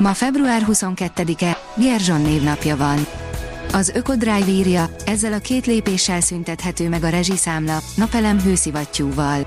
Ma 0.00 0.14
február 0.14 0.66
22-e, 0.68 1.58
Gerzson 1.76 2.20
névnapja 2.20 2.76
van. 2.76 3.06
Az 3.72 3.88
Ökodrive 3.88 4.48
írja, 4.48 4.90
ezzel 5.06 5.32
a 5.32 5.38
két 5.38 5.66
lépéssel 5.66 6.20
szüntethető 6.20 6.88
meg 6.88 7.04
a 7.04 7.08
rezsiszámla, 7.08 7.78
napelem 7.96 8.40
hőszivattyúval. 8.40 9.44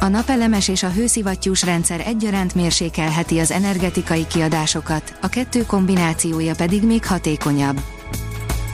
A 0.00 0.08
napelemes 0.08 0.68
és 0.68 0.82
a 0.82 0.90
hőszivattyús 0.90 1.62
rendszer 1.62 2.00
egyaránt 2.06 2.54
mérsékelheti 2.54 3.38
az 3.38 3.50
energetikai 3.50 4.26
kiadásokat, 4.26 5.18
a 5.20 5.28
kettő 5.28 5.66
kombinációja 5.66 6.54
pedig 6.54 6.82
még 6.82 7.06
hatékonyabb. 7.06 7.80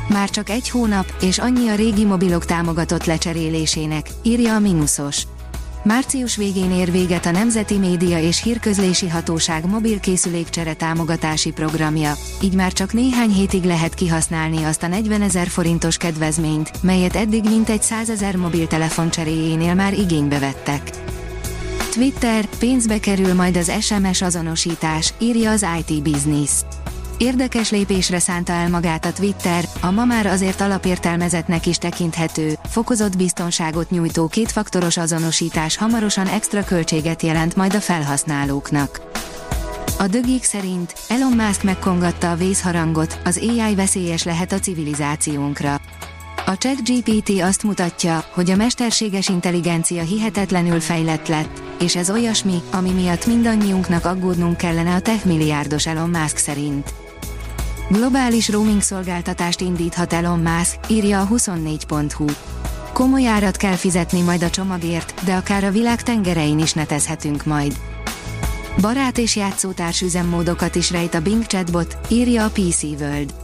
Már 0.09 0.31
csak 0.31 0.51
egy 0.51 0.71
hónap, 0.71 1.15
és 1.21 1.39
annyi 1.39 1.69
a 1.69 1.75
régi 1.75 2.05
mobilok 2.05 2.45
támogatott 2.45 3.05
lecserélésének, 3.05 4.07
írja 4.23 4.55
a 4.55 4.59
Minusos. 4.59 5.23
Március 5.85 6.37
végén 6.37 6.73
ér 6.73 6.91
véget 6.91 7.27
a 7.27 7.31
Nemzeti 7.31 7.79
Média 7.79 8.21
és 8.21 8.43
Hírközlési 8.43 9.09
Hatóság 9.09 9.67
mobilkészülékcsere 9.67 10.75
támogatási 10.75 11.53
programja, 11.53 12.13
így 12.43 12.55
már 12.55 12.73
csak 12.73 12.93
néhány 12.93 13.31
hétig 13.31 13.65
lehet 13.65 13.95
kihasználni 13.95 14.63
azt 14.63 14.83
a 14.83 14.87
40 14.87 15.23
ezer 15.23 15.47
forintos 15.47 15.97
kedvezményt, 15.97 16.83
melyet 16.83 17.17
eddig 17.17 17.45
mintegy 17.45 17.83
100 17.83 18.11
ezer 18.11 18.37
mobiltelefon 18.37 19.11
cseréjénél 19.11 19.75
már 19.75 19.93
igénybe 19.93 20.39
vettek. 20.39 20.91
Twitter, 21.93 22.45
pénzbe 22.59 23.01
kerül 23.01 23.35
majd 23.35 23.57
az 23.57 23.73
SMS 23.81 24.23
azonosítás, 24.23 25.15
írja 25.19 25.51
az 25.51 25.67
IT 25.87 26.03
Business. 26.03 26.51
Érdekes 27.19 27.71
lépésre 27.71 28.19
szánta 28.19 28.53
el 28.53 28.69
magát 28.69 29.05
a 29.05 29.13
Twitter, 29.13 29.65
a 29.81 29.91
ma 29.91 30.05
már 30.05 30.27
azért 30.27 30.61
alapértelmezetnek 30.61 31.67
is 31.67 31.79
tekinthető, 31.79 32.59
fokozott 32.71 33.17
biztonságot 33.17 33.91
nyújtó 33.91 34.27
kétfaktoros 34.27 34.97
azonosítás 34.97 35.77
hamarosan 35.77 36.27
extra 36.27 36.65
költséget 36.65 37.23
jelent 37.23 37.57
majd 37.57 37.75
a 37.75 37.81
felhasználóknak. 37.81 39.01
A 39.99 40.07
dögik 40.07 40.45
szerint 40.45 40.95
Elon 41.09 41.33
Musk 41.33 41.63
megkongatta 41.63 42.31
a 42.31 42.35
vészharangot, 42.37 43.19
az 43.25 43.41
AI 43.49 43.75
veszélyes 43.75 44.23
lehet 44.23 44.53
a 44.53 44.59
civilizációnkra. 44.59 45.81
A 46.47 46.59
ChatGPT 46.59 47.41
azt 47.41 47.63
mutatja, 47.63 48.25
hogy 48.31 48.51
a 48.51 48.57
mesterséges 48.57 49.29
intelligencia 49.29 50.03
hihetetlenül 50.03 50.81
fejlett 50.81 51.29
lett, 51.29 51.63
és 51.81 51.97
ez 51.97 52.11
olyasmi, 52.11 52.63
ami 52.73 52.91
miatt 52.91 53.27
mindannyiunknak 53.27 54.05
aggódnunk 54.05 54.57
kellene 54.57 54.95
a 54.95 55.01
tech 55.01 55.27
milliárdos 55.27 55.87
Elon 55.87 56.11
Musk 56.11 56.37
szerint. 56.37 57.04
Globális 57.89 58.49
roaming 58.49 58.83
szolgáltatást 58.83 59.61
indíthat 59.61 60.13
Elon 60.13 60.39
Musk, 60.39 60.79
írja 60.89 61.21
a 61.21 61.29
24.hu. 61.29 62.25
Komoly 62.93 63.27
árat 63.27 63.57
kell 63.57 63.75
fizetni 63.75 64.21
majd 64.21 64.43
a 64.43 64.51
csomagért, 64.51 65.25
de 65.25 65.35
akár 65.35 65.65
a 65.65 65.71
világ 65.71 66.03
tengerein 66.03 66.59
is 66.59 66.73
netezhetünk 66.73 67.45
majd. 67.45 67.77
Barát 68.81 69.19
és 69.19 69.37
játszótárs 69.37 70.01
üzemmódokat 70.01 70.75
is 70.75 70.91
rejt 70.91 71.15
a 71.15 71.21
Bing 71.21 71.47
chatbot, 71.47 71.97
írja 72.09 72.45
a 72.45 72.51
PC 72.51 72.83
World. 72.83 73.35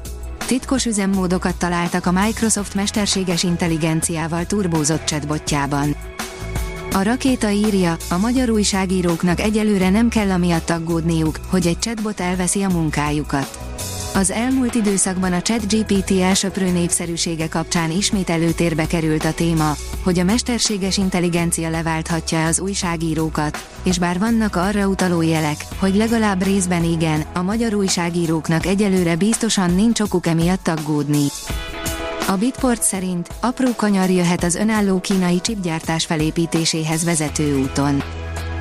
Titkos 0.46 0.84
üzemmódokat 0.84 1.56
találtak 1.56 2.06
a 2.06 2.12
Microsoft 2.12 2.74
mesterséges 2.74 3.42
intelligenciával 3.42 4.46
turbózott 4.46 5.05
chatbotjában. 5.05 5.96
A 6.92 7.02
rakéta 7.02 7.50
írja, 7.50 7.96
a 8.11 8.18
magyar 8.18 8.50
újságíróknak 8.50 9.40
egyelőre 9.40 9.90
nem 9.90 10.08
kell 10.08 10.30
amiatt 10.30 10.70
aggódniuk, 10.70 11.39
hogy 11.48 11.67
egy 11.67 11.79
chatbot 11.79 12.20
elveszi 12.20 12.62
a 12.62 12.68
munkájukat. 12.68 13.70
Az 14.15 14.31
elmúlt 14.31 14.75
időszakban 14.75 15.33
a 15.33 15.43
ChatGPT 15.43 16.11
elsöprő 16.11 16.71
népszerűsége 16.71 17.48
kapcsán 17.48 17.91
ismét 17.91 18.31
előtérbe 18.31 18.87
került 18.87 19.25
a 19.25 19.33
téma, 19.33 19.77
hogy 20.05 20.19
a 20.19 20.25
mesterséges 20.25 20.97
intelligencia 20.97 21.71
leválthatja 21.71 22.47
az 22.47 22.61
újságírókat, 22.61 23.67
és 23.83 23.98
bár 23.98 24.19
vannak 24.19 24.57
arra 24.57 24.87
utaló 24.87 25.23
jelek, 25.23 25.57
hogy 25.79 25.95
legalább 25.95 26.43
részben 26.43 26.85
igen, 26.85 27.25
a 27.35 27.43
magyar 27.43 27.75
újságíróknak 27.75 28.67
egyelőre 28.67 29.17
biztosan 29.17 29.75
nincs 29.75 30.01
okuk 30.01 30.27
emiatt 30.27 30.69
aggódni. 30.69 31.27
A 32.29 32.37
Bitport 32.37 32.83
szerint 32.83 33.29
apró 33.41 33.75
kanyar 33.77 34.11
jöhet 34.11 34.45
az 34.45 34.55
önálló 34.55 35.01
kínai 35.01 35.41
csipgyártás 35.41 36.07
felépítéséhez 36.07 37.05
vezető 37.05 37.61
úton. 37.61 38.03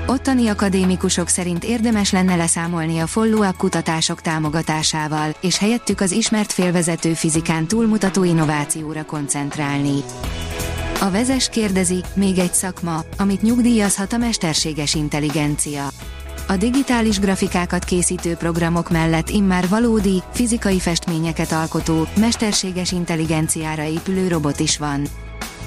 Ottani 0.09 0.47
akadémikusok 0.47 1.27
szerint 1.27 1.63
érdemes 1.63 2.11
lenne 2.11 2.35
leszámolni 2.35 2.99
a 2.99 3.07
follow-up 3.07 3.57
kutatások 3.57 4.21
támogatásával, 4.21 5.35
és 5.41 5.57
helyettük 5.57 6.01
az 6.01 6.11
ismert 6.11 6.51
félvezető 6.51 7.13
fizikán 7.13 7.67
túlmutató 7.67 8.23
innovációra 8.23 9.05
koncentrálni. 9.05 10.03
A 11.01 11.11
vezes 11.11 11.49
kérdezi, 11.49 12.03
még 12.13 12.37
egy 12.37 12.53
szakma, 12.53 13.03
amit 13.17 13.41
nyugdíjazhat 13.41 14.13
a 14.13 14.17
mesterséges 14.17 14.95
intelligencia. 14.95 15.87
A 16.47 16.57
digitális 16.57 17.19
grafikákat 17.19 17.83
készítő 17.83 18.35
programok 18.35 18.89
mellett 18.89 19.29
immár 19.29 19.67
valódi, 19.67 20.23
fizikai 20.33 20.79
festményeket 20.79 21.51
alkotó, 21.51 22.07
mesterséges 22.19 22.91
intelligenciára 22.91 23.83
épülő 23.83 24.27
robot 24.27 24.59
is 24.59 24.77
van. 24.77 25.07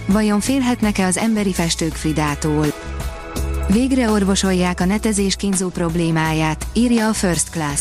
Vajon 0.06 0.41
félhetnek-e 0.41 1.06
az 1.06 1.16
emberi 1.16 1.52
festők 1.52 1.94
Fridától? 1.94 2.66
Végre 3.68 4.10
orvosolják 4.10 4.80
a 4.80 4.84
netezés 4.84 5.36
kínzó 5.36 5.68
problémáját, 5.68 6.66
írja 6.72 7.08
a 7.08 7.12
First 7.12 7.50
Class. 7.50 7.80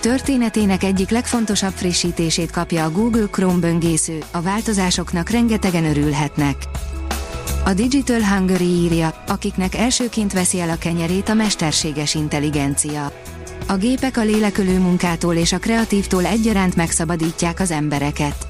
Történetének 0.00 0.82
egyik 0.82 1.10
legfontosabb 1.10 1.72
frissítését 1.72 2.50
kapja 2.50 2.84
a 2.84 2.90
Google 2.90 3.26
Chrome 3.30 3.58
böngésző, 3.58 4.18
a 4.30 4.40
változásoknak 4.40 5.28
rengetegen 5.30 5.84
örülhetnek. 5.84 6.56
A 7.64 7.72
Digital 7.72 8.20
Hungary 8.22 8.64
írja, 8.64 9.24
akiknek 9.26 9.74
elsőként 9.74 10.32
veszi 10.32 10.60
el 10.60 10.70
a 10.70 10.78
kenyerét 10.78 11.28
a 11.28 11.34
mesterséges 11.34 12.14
intelligencia. 12.14 13.12
A 13.66 13.76
gépek 13.76 14.16
a 14.16 14.22
lélekölő 14.22 14.78
munkától 14.78 15.34
és 15.34 15.52
a 15.52 15.58
kreatívtól 15.58 16.26
egyaránt 16.26 16.76
megszabadítják 16.76 17.60
az 17.60 17.70
embereket. 17.70 18.46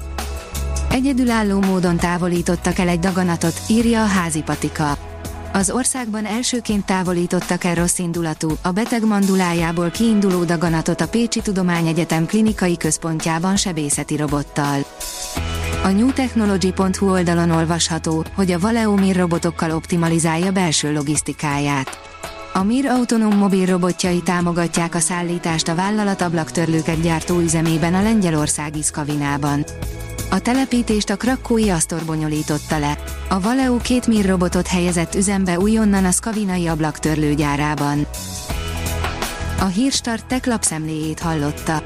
Egyedülálló 0.91 1.59
módon 1.59 1.97
távolítottak 1.97 2.77
el 2.77 2.87
egy 2.87 2.99
daganatot, 2.99 3.61
írja 3.67 4.03
a 4.03 4.07
házi 4.07 4.41
patika. 4.41 5.08
Az 5.53 5.71
országban 5.71 6.25
elsőként 6.25 6.85
távolítottak 6.85 7.63
el 7.63 7.75
rossz 7.75 7.97
indulatú, 7.97 8.49
a 8.61 8.71
beteg 8.71 9.05
mandulájából 9.05 9.89
kiinduló 9.89 10.43
daganatot 10.43 11.01
a 11.01 11.07
Pécsi 11.07 11.41
Tudományegyetem 11.41 12.25
klinikai 12.25 12.77
központjában 12.77 13.55
sebészeti 13.55 14.15
robottal. 14.15 14.85
A 15.83 15.87
newtechnology.hu 15.87 17.09
oldalon 17.09 17.51
olvasható, 17.51 18.25
hogy 18.35 18.51
a 18.51 18.59
Valeo 18.59 18.95
Mir 18.95 19.15
robotokkal 19.15 19.71
optimalizálja 19.71 20.51
belső 20.51 20.93
logisztikáját. 20.93 21.99
A 22.53 22.63
Mir 22.63 22.85
autonóm 22.85 23.37
mobil 23.37 23.65
robotjai 23.65 24.21
támogatják 24.21 24.95
a 24.95 24.99
szállítást 24.99 25.67
a 25.67 25.75
vállalat 25.75 26.21
ablaktörlőket 26.21 27.01
gyártó 27.01 27.39
üzemében 27.39 27.93
a 27.93 28.01
lengyelországi 28.01 28.83
Szkavinában. 28.83 29.65
A 30.31 30.39
telepítést 30.39 31.09
a 31.09 31.15
krakkói 31.15 31.69
Astor 31.69 32.05
bonyolította 32.05 32.79
le. 32.79 32.97
A 33.29 33.39
Valeo 33.39 33.77
két 33.77 34.07
Mir 34.07 34.25
robotot 34.25 34.67
helyezett 34.67 35.15
üzembe 35.15 35.59
újonnan 35.59 36.05
a 36.05 36.11
Skavinai 36.11 36.67
ablaktörlőgyárában. 36.67 38.07
A 39.59 39.65
Hírstart 39.65 40.25
tech 40.25 40.47
lapszemléjét 40.47 41.19
hallotta. 41.19 41.83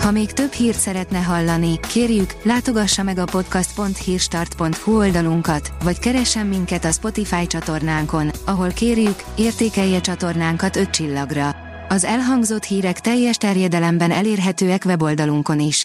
Ha 0.00 0.10
még 0.10 0.32
több 0.32 0.52
hírt 0.52 0.78
szeretne 0.78 1.18
hallani, 1.18 1.80
kérjük, 1.80 2.34
látogassa 2.42 3.02
meg 3.02 3.18
a 3.18 3.24
podcast.hírstart.hu 3.24 4.96
oldalunkat, 4.96 5.72
vagy 5.84 5.98
keressen 5.98 6.46
minket 6.46 6.84
a 6.84 6.90
Spotify 6.90 7.46
csatornánkon, 7.46 8.30
ahol 8.44 8.68
kérjük, 8.68 9.24
értékelje 9.36 10.00
csatornánkat 10.00 10.76
5 10.76 10.90
csillagra. 10.90 11.56
Az 11.88 12.04
elhangzott 12.04 12.64
hírek 12.64 13.00
teljes 13.00 13.36
terjedelemben 13.36 14.10
elérhetőek 14.10 14.82
weboldalunkon 14.84 15.60
is. 15.60 15.84